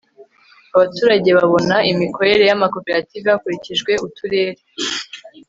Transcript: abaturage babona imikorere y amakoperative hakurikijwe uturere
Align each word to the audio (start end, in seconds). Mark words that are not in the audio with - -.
abaturage 0.75 1.29
babona 1.37 1.75
imikorere 1.91 2.43
y 2.49 2.53
amakoperative 2.57 3.27
hakurikijwe 3.33 3.91
uturere 4.05 4.61